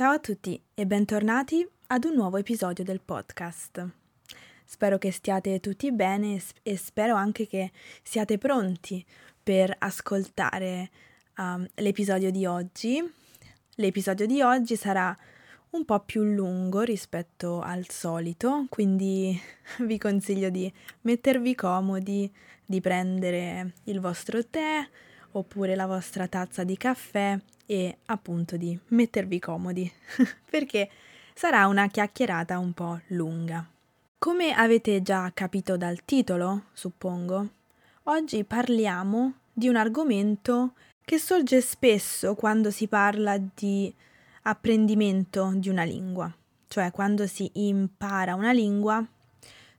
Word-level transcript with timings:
Ciao 0.00 0.12
a 0.12 0.18
tutti 0.18 0.58
e 0.72 0.86
bentornati 0.86 1.68
ad 1.88 2.04
un 2.04 2.14
nuovo 2.14 2.38
episodio 2.38 2.82
del 2.82 3.02
podcast. 3.02 3.86
Spero 4.64 4.96
che 4.96 5.12
stiate 5.12 5.60
tutti 5.60 5.92
bene 5.92 6.40
e 6.62 6.78
spero 6.78 7.16
anche 7.16 7.46
che 7.46 7.70
siate 8.02 8.38
pronti 8.38 9.04
per 9.42 9.76
ascoltare 9.78 10.88
um, 11.36 11.66
l'episodio 11.74 12.30
di 12.30 12.46
oggi. 12.46 12.98
L'episodio 13.74 14.24
di 14.24 14.40
oggi 14.40 14.74
sarà 14.74 15.14
un 15.72 15.84
po' 15.84 16.00
più 16.00 16.22
lungo 16.22 16.80
rispetto 16.80 17.60
al 17.60 17.86
solito, 17.90 18.64
quindi 18.70 19.38
vi 19.84 19.98
consiglio 19.98 20.48
di 20.48 20.72
mettervi 21.02 21.54
comodi, 21.54 22.32
di 22.64 22.80
prendere 22.80 23.74
il 23.84 24.00
vostro 24.00 24.46
tè 24.46 24.80
oppure 25.32 25.74
la 25.74 25.86
vostra 25.86 26.26
tazza 26.26 26.64
di 26.64 26.78
caffè 26.78 27.38
e 27.70 27.98
appunto 28.06 28.56
di 28.56 28.76
mettervi 28.88 29.38
comodi, 29.38 29.88
perché 30.50 30.90
sarà 31.32 31.68
una 31.68 31.86
chiacchierata 31.86 32.58
un 32.58 32.72
po' 32.72 33.00
lunga. 33.08 33.64
Come 34.18 34.52
avete 34.52 35.02
già 35.02 35.30
capito 35.32 35.76
dal 35.76 36.04
titolo, 36.04 36.64
suppongo, 36.72 37.48
oggi 38.04 38.42
parliamo 38.42 39.34
di 39.52 39.68
un 39.68 39.76
argomento 39.76 40.72
che 41.04 41.20
sorge 41.20 41.60
spesso 41.60 42.34
quando 42.34 42.72
si 42.72 42.88
parla 42.88 43.38
di 43.38 43.94
apprendimento 44.42 45.52
di 45.54 45.68
una 45.68 45.84
lingua, 45.84 46.34
cioè 46.66 46.90
quando 46.90 47.28
si 47.28 47.48
impara 47.54 48.34
una 48.34 48.50
lingua, 48.50 49.06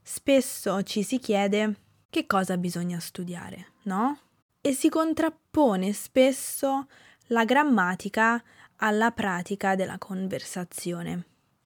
spesso 0.00 0.82
ci 0.82 1.02
si 1.02 1.18
chiede 1.18 1.74
che 2.08 2.26
cosa 2.26 2.56
bisogna 2.56 2.98
studiare, 2.98 3.72
no? 3.82 4.18
E 4.62 4.72
si 4.72 4.88
contrappone 4.88 5.92
spesso 5.92 6.86
la 7.28 7.44
grammatica 7.44 8.42
alla 8.76 9.10
pratica 9.10 9.74
della 9.74 9.98
conversazione. 9.98 11.26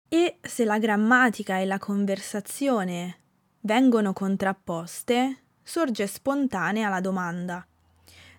E 0.08 0.38
se 0.42 0.64
la 0.64 0.78
grammatica 0.78 1.58
e 1.58 1.64
la 1.64 1.78
conversazione 1.78 3.18
vengono 3.60 4.12
contrapposte, 4.12 5.38
sorge 5.62 6.06
spontanea 6.06 6.88
la 6.88 7.00
domanda: 7.00 7.66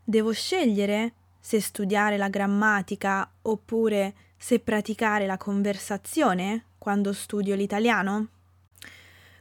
devo 0.03 0.31
scegliere 0.31 1.13
se 1.39 1.59
studiare 1.59 2.17
la 2.17 2.30
grammatica 2.30 3.29
oppure 3.44 4.13
se 4.38 4.59
praticare 4.59 5.25
la 5.25 5.38
conversazione 5.38 6.66
quando 6.77 7.13
studio 7.13 7.55
l'italiano? 7.55 8.29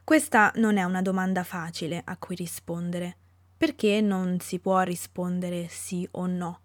Questa 0.03 0.53
non 0.57 0.77
è 0.77 0.83
una 0.85 1.03
domanda 1.03 1.45
facile 1.45 2.03
a 2.05 2.17
cui 2.17 2.35
rispondere, 2.35 3.17
perché 3.57 4.01
non 4.01 4.39
si 4.41 4.59
può 4.59 4.81
rispondere 4.83 5.67
sì 5.69 6.07
o 6.13 6.27
no, 6.27 6.61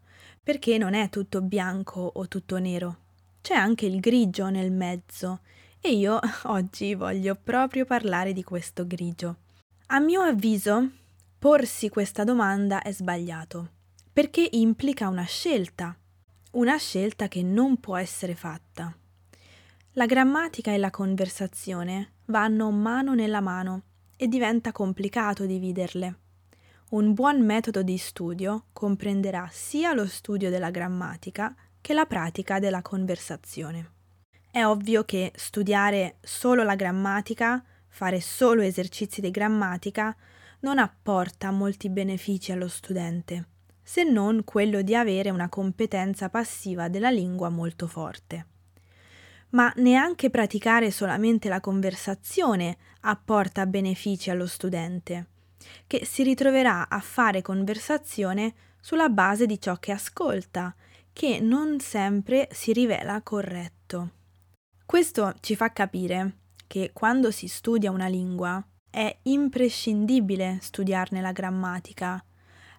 perché 0.50 0.80
non 0.80 0.96
è 0.96 1.10
tutto 1.10 1.44
bianco 1.44 2.02
o 2.02 2.28
tutto 2.28 2.58
nero, 2.58 2.98
c'è 3.40 3.54
anche 3.54 3.86
il 3.86 4.00
grigio 4.00 4.50
nel 4.50 4.72
mezzo 4.72 5.42
e 5.80 5.94
io 5.94 6.20
oggi 6.46 6.96
voglio 6.96 7.36
proprio 7.36 7.86
parlare 7.86 8.34
di 8.34 8.44
questo 8.44 8.88
grigio. 8.88 9.36
A 9.90 10.00
mio 10.00 10.22
avviso, 10.22 10.90
porsi 11.38 11.90
questa 11.90 12.24
domanda 12.24 12.82
è 12.82 12.92
sbagliato, 12.92 13.70
perché 14.12 14.48
implica 14.54 15.08
una 15.08 15.26
scelta, 15.26 15.96
una 16.54 16.78
scelta 16.78 17.28
che 17.28 17.44
non 17.44 17.80
può 17.80 17.96
essere 17.96 18.34
fatta. 18.34 18.92
La 19.92 20.08
grammatica 20.08 20.72
e 20.72 20.80
la 20.80 20.90
conversazione 20.90 22.14
vanno 22.26 22.72
mano 22.72 23.14
nella 23.14 23.40
mano 23.40 23.84
e 24.18 24.28
diventa 24.28 24.72
complicato 24.72 25.46
dividerle. 25.46 26.18
Un 26.90 27.14
buon 27.14 27.46
metodo 27.46 27.84
di 27.84 28.00
studio 28.00 28.64
comprenderà 28.74 29.48
sia 29.52 29.94
lo 29.94 30.08
studio 30.08 30.50
della 30.50 30.72
grammatica 30.72 31.56
che 31.80 31.94
la 31.94 32.08
pratica 32.08 32.58
della 32.58 32.82
conversazione. 32.82 33.92
È 34.50 34.66
ovvio 34.66 35.04
che 35.04 35.32
studiare 35.36 36.18
solo 36.22 36.64
la 36.64 36.74
grammatica, 36.74 37.64
fare 37.90 38.20
solo 38.20 38.64
esercizi 38.64 39.22
di 39.22 39.30
grammatica, 39.30 40.16
non 40.62 40.80
apporta 40.80 41.52
molti 41.52 41.92
benefici 41.92 42.52
allo 42.52 42.68
studente, 42.68 43.50
se 43.84 44.02
non 44.04 44.44
quello 44.44 44.82
di 44.82 44.96
avere 44.96 45.30
una 45.30 45.48
competenza 45.48 46.30
passiva 46.30 46.90
della 46.90 47.12
lingua 47.12 47.50
molto 47.50 47.86
forte 47.86 48.48
ma 49.52 49.74
neanche 49.78 50.30
praticare 50.30 50.92
solamente 50.92 51.50
la 51.50 51.60
conversazione 51.60 52.78
apporta 53.02 53.66
benefici 53.66 54.30
allo 54.30 54.46
studente, 54.46 55.26
che 55.88 56.06
si 56.06 56.24
ritroverà 56.24 56.90
a 56.90 57.00
fare 57.00 57.42
conversazione 57.42 58.54
sulla 58.80 59.10
base 59.10 59.46
di 59.46 59.60
ciò 59.60 59.76
che 59.78 59.92
ascolta, 59.92 60.76
che 61.12 61.40
non 61.40 61.80
sempre 61.80 62.48
si 62.52 62.72
rivela 62.74 63.22
corretto. 63.22 64.12
Questo 64.86 65.34
ci 65.40 65.56
fa 65.56 65.72
capire 65.72 66.38
che 66.66 66.92
quando 66.94 67.32
si 67.32 67.48
studia 67.48 67.92
una 67.92 68.08
lingua 68.08 68.64
è 68.90 69.16
imprescindibile 69.24 70.60
studiarne 70.62 71.22
la 71.22 71.32
grammatica, 71.32 72.24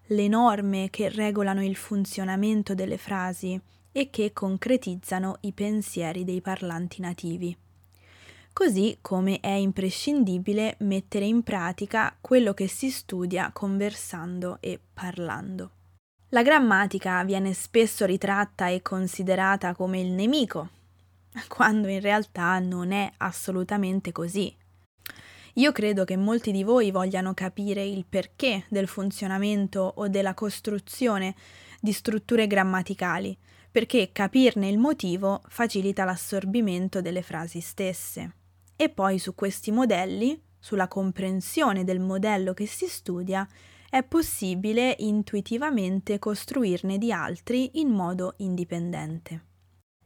le 0.07 0.27
norme 0.27 0.89
che 0.89 1.09
regolano 1.09 1.63
il 1.63 1.75
funzionamento 1.75 2.73
delle 2.73 2.97
frasi 2.97 3.59
e 3.91 4.09
che 4.09 4.33
concretizzano 4.33 5.37
i 5.41 5.53
pensieri 5.53 6.23
dei 6.23 6.41
parlanti 6.41 7.01
nativi. 7.01 7.55
Così 8.53 8.97
come 9.01 9.39
è 9.39 9.49
imprescindibile 9.49 10.75
mettere 10.79 11.25
in 11.25 11.41
pratica 11.41 12.15
quello 12.19 12.53
che 12.53 12.67
si 12.67 12.91
studia 12.91 13.49
conversando 13.53 14.57
e 14.59 14.79
parlando. 14.93 15.71
La 16.29 16.43
grammatica 16.43 17.23
viene 17.23 17.53
spesso 17.53 18.05
ritratta 18.05 18.67
e 18.67 18.81
considerata 18.81 19.73
come 19.73 19.99
il 19.99 20.11
nemico, 20.11 20.69
quando 21.47 21.87
in 21.87 22.01
realtà 22.01 22.59
non 22.59 22.91
è 22.91 23.11
assolutamente 23.17 24.11
così. 24.11 24.55
Io 25.55 25.71
credo 25.71 26.05
che 26.05 26.15
molti 26.15 26.51
di 26.51 26.63
voi 26.63 26.91
vogliano 26.91 27.33
capire 27.33 27.83
il 27.83 28.05
perché 28.07 28.65
del 28.69 28.87
funzionamento 28.87 29.93
o 29.95 30.07
della 30.07 30.33
costruzione 30.33 31.35
di 31.79 31.91
strutture 31.91 32.47
grammaticali, 32.47 33.37
perché 33.69 34.11
capirne 34.11 34.69
il 34.69 34.77
motivo 34.77 35.41
facilita 35.47 36.03
l'assorbimento 36.05 37.01
delle 37.01 37.21
frasi 37.21 37.59
stesse. 37.59 38.35
E 38.81 38.89
poi 38.89 39.19
su 39.19 39.35
questi 39.35 39.69
modelli, 39.69 40.41
sulla 40.57 40.87
comprensione 40.87 41.83
del 41.83 41.99
modello 41.99 42.55
che 42.55 42.65
si 42.65 42.87
studia, 42.87 43.47
è 43.87 44.01
possibile 44.01 44.95
intuitivamente 44.97 46.17
costruirne 46.17 46.97
di 46.97 47.11
altri 47.11 47.79
in 47.79 47.89
modo 47.89 48.33
indipendente. 48.37 49.45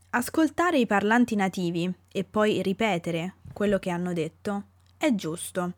Ascoltare 0.09 0.77
i 0.77 0.85
parlanti 0.85 1.37
nativi 1.37 1.89
e 2.11 2.25
poi 2.25 2.61
ripetere 2.61 3.35
quello 3.53 3.79
che 3.79 3.91
hanno 3.91 4.11
detto 4.11 4.63
è 4.97 5.15
giusto, 5.15 5.73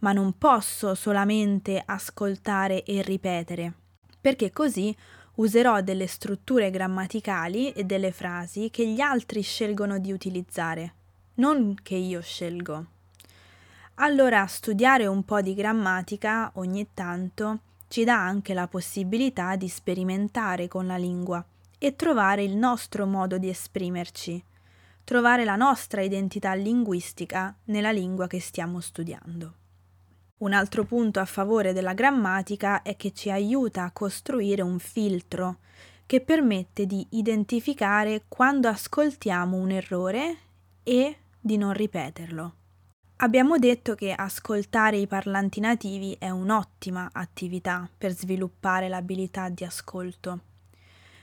ma 0.00 0.12
non 0.12 0.36
posso 0.36 0.94
solamente 0.94 1.82
ascoltare 1.82 2.82
e 2.82 3.00
ripetere, 3.00 3.72
perché 4.20 4.52
così 4.52 4.94
userò 5.36 5.80
delle 5.80 6.06
strutture 6.06 6.68
grammaticali 6.68 7.72
e 7.72 7.84
delle 7.84 8.12
frasi 8.12 8.68
che 8.68 8.86
gli 8.86 9.00
altri 9.00 9.40
scelgono 9.40 9.98
di 9.98 10.12
utilizzare, 10.12 10.96
non 11.34 11.76
che 11.82 11.94
io 11.94 12.20
scelgo. 12.20 12.86
Allora 13.96 14.46
studiare 14.46 15.06
un 15.06 15.24
po' 15.24 15.40
di 15.40 15.54
grammatica 15.54 16.50
ogni 16.54 16.88
tanto 16.94 17.60
ci 17.88 18.04
dà 18.04 18.18
anche 18.18 18.54
la 18.54 18.66
possibilità 18.66 19.54
di 19.56 19.68
sperimentare 19.68 20.66
con 20.66 20.86
la 20.86 20.96
lingua 20.96 21.44
e 21.78 21.94
trovare 21.94 22.42
il 22.42 22.56
nostro 22.56 23.06
modo 23.06 23.38
di 23.38 23.48
esprimerci, 23.48 24.42
trovare 25.04 25.44
la 25.44 25.56
nostra 25.56 26.00
identità 26.00 26.54
linguistica 26.54 27.54
nella 27.64 27.92
lingua 27.92 28.26
che 28.26 28.40
stiamo 28.40 28.80
studiando. 28.80 29.54
Un 30.38 30.52
altro 30.52 30.84
punto 30.84 31.20
a 31.20 31.24
favore 31.24 31.72
della 31.72 31.92
grammatica 31.92 32.82
è 32.82 32.96
che 32.96 33.12
ci 33.12 33.30
aiuta 33.30 33.84
a 33.84 33.92
costruire 33.92 34.62
un 34.62 34.78
filtro 34.78 35.58
che 36.06 36.20
permette 36.20 36.86
di 36.86 37.06
identificare 37.10 38.24
quando 38.26 38.68
ascoltiamo 38.68 39.56
un 39.56 39.70
errore 39.70 40.36
e 40.82 41.16
di 41.42 41.56
non 41.56 41.72
ripeterlo. 41.72 42.54
Abbiamo 43.16 43.58
detto 43.58 43.94
che 43.94 44.12
ascoltare 44.12 44.96
i 44.96 45.06
parlanti 45.06 45.60
nativi 45.60 46.16
è 46.18 46.30
un'ottima 46.30 47.10
attività 47.12 47.88
per 47.96 48.12
sviluppare 48.12 48.88
l'abilità 48.88 49.48
di 49.48 49.64
ascolto, 49.64 50.40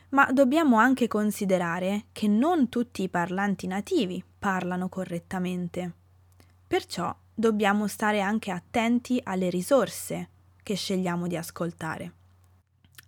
ma 0.09 0.29
dobbiamo 0.31 0.77
anche 0.77 1.07
considerare 1.07 2.05
che 2.11 2.27
non 2.27 2.69
tutti 2.69 3.03
i 3.03 3.09
parlanti 3.09 3.67
nativi 3.67 4.23
parlano 4.39 4.89
correttamente. 4.89 5.93
Perciò 6.67 7.15
dobbiamo 7.33 7.87
stare 7.87 8.21
anche 8.21 8.51
attenti 8.51 9.19
alle 9.23 9.49
risorse 9.49 10.29
che 10.61 10.75
scegliamo 10.75 11.27
di 11.27 11.37
ascoltare. 11.37 12.13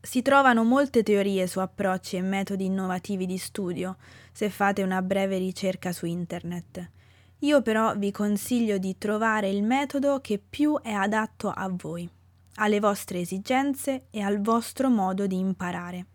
Si 0.01 0.21
trovano 0.21 0.63
molte 0.63 1.03
teorie 1.03 1.45
su 1.45 1.59
approcci 1.59 2.15
e 2.15 2.21
metodi 2.21 2.65
innovativi 2.65 3.25
di 3.25 3.37
studio 3.37 3.97
se 4.31 4.49
fate 4.49 4.81
una 4.81 5.01
breve 5.01 5.37
ricerca 5.37 5.91
su 5.91 6.07
internet. 6.07 6.89
Io 7.43 7.63
però 7.63 7.95
vi 7.97 8.11
consiglio 8.11 8.77
di 8.77 8.99
trovare 8.99 9.49
il 9.49 9.63
metodo 9.63 10.19
che 10.21 10.37
più 10.37 10.79
è 10.79 10.91
adatto 10.91 11.49
a 11.49 11.67
voi, 11.71 12.07
alle 12.55 12.79
vostre 12.79 13.19
esigenze 13.19 14.05
e 14.11 14.21
al 14.21 14.41
vostro 14.41 14.89
modo 14.89 15.25
di 15.25 15.39
imparare, 15.39 16.05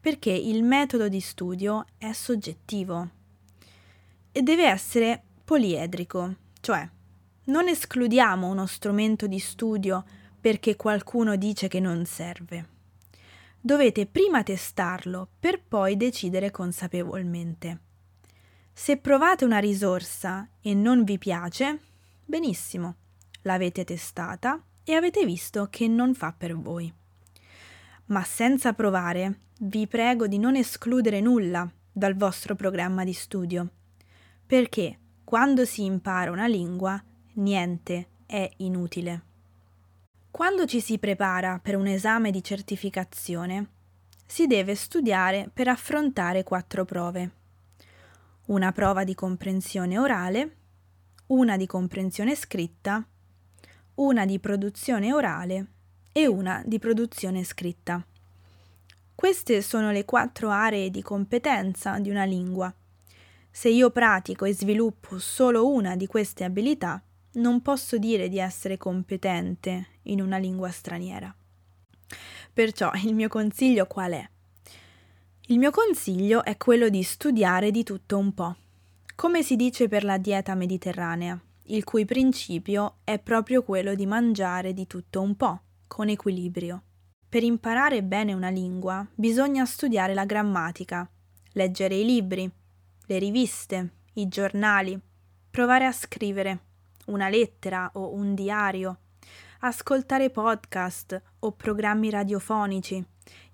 perché 0.00 0.30
il 0.30 0.62
metodo 0.62 1.08
di 1.08 1.18
studio 1.18 1.86
è 1.98 2.12
soggettivo. 2.12 3.08
deve 4.30 4.64
essere 4.64 5.20
poliedrico, 5.44 6.36
cioè 6.60 6.88
non 7.46 7.66
escludiamo 7.66 8.46
uno 8.46 8.66
strumento 8.66 9.26
di 9.26 9.40
studio 9.40 10.04
perché 10.40 10.76
qualcuno 10.76 11.34
dice 11.34 11.66
che 11.66 11.80
non 11.80 12.04
serve. 12.04 12.68
Dovete 13.60 14.06
prima 14.06 14.44
testarlo 14.44 15.26
per 15.40 15.60
poi 15.66 15.96
decidere 15.96 16.52
consapevolmente. 16.52 17.89
Se 18.82 18.96
provate 18.96 19.44
una 19.44 19.58
risorsa 19.58 20.48
e 20.62 20.72
non 20.72 21.04
vi 21.04 21.18
piace, 21.18 21.80
benissimo, 22.24 22.94
l'avete 23.42 23.84
testata 23.84 24.58
e 24.82 24.94
avete 24.94 25.26
visto 25.26 25.66
che 25.68 25.86
non 25.86 26.14
fa 26.14 26.32
per 26.32 26.56
voi. 26.56 26.90
Ma 28.06 28.24
senza 28.24 28.72
provare, 28.72 29.40
vi 29.58 29.86
prego 29.86 30.26
di 30.26 30.38
non 30.38 30.56
escludere 30.56 31.20
nulla 31.20 31.70
dal 31.92 32.16
vostro 32.16 32.54
programma 32.54 33.04
di 33.04 33.12
studio, 33.12 33.68
perché 34.46 34.98
quando 35.24 35.66
si 35.66 35.84
impara 35.84 36.30
una 36.30 36.46
lingua, 36.46 36.98
niente 37.34 38.08
è 38.24 38.50
inutile. 38.56 39.22
Quando 40.30 40.64
ci 40.64 40.80
si 40.80 40.98
prepara 40.98 41.60
per 41.62 41.76
un 41.76 41.86
esame 41.86 42.30
di 42.30 42.42
certificazione, 42.42 43.68
si 44.24 44.46
deve 44.46 44.74
studiare 44.74 45.50
per 45.52 45.68
affrontare 45.68 46.44
quattro 46.44 46.86
prove. 46.86 47.39
Una 48.50 48.72
prova 48.72 49.04
di 49.04 49.14
comprensione 49.14 49.96
orale, 49.96 50.56
una 51.26 51.56
di 51.56 51.66
comprensione 51.66 52.34
scritta, 52.34 53.06
una 53.94 54.26
di 54.26 54.40
produzione 54.40 55.12
orale 55.12 55.66
e 56.10 56.26
una 56.26 56.60
di 56.66 56.80
produzione 56.80 57.44
scritta. 57.44 58.04
Queste 59.14 59.62
sono 59.62 59.92
le 59.92 60.04
quattro 60.04 60.50
aree 60.50 60.90
di 60.90 61.00
competenza 61.00 62.00
di 62.00 62.10
una 62.10 62.24
lingua. 62.24 62.74
Se 63.52 63.68
io 63.68 63.90
pratico 63.90 64.44
e 64.44 64.52
sviluppo 64.52 65.20
solo 65.20 65.68
una 65.68 65.94
di 65.94 66.08
queste 66.08 66.42
abilità, 66.42 67.00
non 67.34 67.62
posso 67.62 67.98
dire 67.98 68.28
di 68.28 68.40
essere 68.40 68.76
competente 68.78 69.86
in 70.02 70.20
una 70.20 70.38
lingua 70.38 70.72
straniera. 70.72 71.32
Perciò 72.52 72.90
il 72.94 73.14
mio 73.14 73.28
consiglio 73.28 73.86
qual 73.86 74.10
è? 74.10 74.28
Il 75.50 75.58
mio 75.58 75.72
consiglio 75.72 76.44
è 76.44 76.56
quello 76.56 76.88
di 76.88 77.02
studiare 77.02 77.72
di 77.72 77.82
tutto 77.82 78.16
un 78.16 78.32
po', 78.34 78.54
come 79.16 79.42
si 79.42 79.56
dice 79.56 79.88
per 79.88 80.04
la 80.04 80.16
dieta 80.16 80.54
mediterranea, 80.54 81.36
il 81.64 81.82
cui 81.82 82.04
principio 82.04 82.98
è 83.02 83.18
proprio 83.18 83.64
quello 83.64 83.96
di 83.96 84.06
mangiare 84.06 84.72
di 84.72 84.86
tutto 84.86 85.20
un 85.20 85.34
po', 85.34 85.60
con 85.88 86.08
equilibrio. 86.08 86.84
Per 87.28 87.42
imparare 87.42 88.04
bene 88.04 88.32
una 88.32 88.48
lingua 88.48 89.04
bisogna 89.12 89.64
studiare 89.64 90.14
la 90.14 90.24
grammatica, 90.24 91.10
leggere 91.54 91.96
i 91.96 92.04
libri, 92.04 92.48
le 93.06 93.18
riviste, 93.18 93.94
i 94.12 94.28
giornali, 94.28 94.96
provare 95.50 95.84
a 95.84 95.90
scrivere 95.90 96.60
una 97.06 97.28
lettera 97.28 97.90
o 97.94 98.14
un 98.14 98.36
diario, 98.36 98.98
ascoltare 99.62 100.30
podcast 100.30 101.20
o 101.40 101.50
programmi 101.50 102.08
radiofonici. 102.08 103.04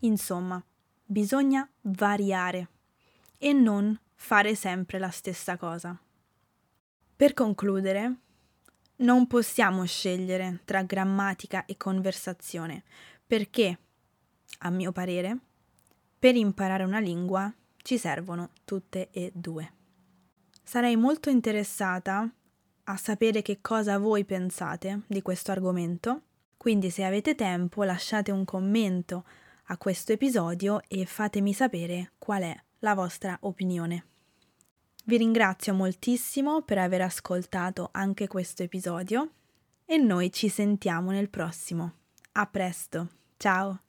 Insomma, 0.01 0.63
bisogna 1.07 1.69
variare 1.83 2.69
e 3.39 3.53
non 3.53 3.99
fare 4.15 4.55
sempre 4.55 4.99
la 4.99 5.11
stessa 5.11 5.57
cosa. 5.57 5.99
Per 7.17 7.33
concludere, 7.33 8.15
non 8.97 9.27
possiamo 9.27 9.85
scegliere 9.85 10.61
tra 10.65 10.83
grammatica 10.83 11.65
e 11.65 11.77
conversazione 11.77 12.83
perché, 13.27 13.79
a 14.59 14.71
mio 14.71 14.93
parere, 14.93 15.39
per 16.19 16.35
imparare 16.35 16.85
una 16.85 16.99
lingua 16.99 17.53
ci 17.83 17.99
servono 17.99 18.51
tutte 18.65 19.11
e 19.11 19.31
due. 19.35 19.73
Sarei 20.63 20.97
molto 20.97 21.31
interessata 21.31 22.29
a 22.85 22.97
sapere 22.97 23.43
che 23.43 23.61
cosa 23.61 23.99
voi 23.99 24.25
pensate 24.25 25.03
di 25.07 25.23
questo 25.23 25.53
argomento, 25.53 26.23
quindi 26.57 26.91
se 26.91 27.05
avete 27.05 27.35
tempo 27.35 27.85
lasciate 27.85 28.33
un 28.33 28.45
commento 28.45 29.25
a 29.67 29.77
questo 29.79 30.13
episodio 30.13 30.81
e 30.89 31.07
fatemi 31.07 31.53
sapere 31.53 32.13
qual 32.19 32.43
è 32.43 32.57
la 32.81 32.95
vostra 32.95 33.37
opinione. 33.43 34.05
Vi 35.05 35.17
ringrazio 35.17 35.73
moltissimo 35.73 36.63
per 36.63 36.79
aver 36.79 37.03
ascoltato 37.03 37.91
anche 37.93 38.27
questo 38.27 38.63
episodio 38.63 39.31
e 39.85 39.97
noi 39.99 40.33
ci 40.33 40.49
sentiamo 40.49 41.13
nel 41.13 41.31
prossimo. 41.31 41.93
A 42.33 42.47
presto, 42.47 43.09
ciao! 43.37 43.83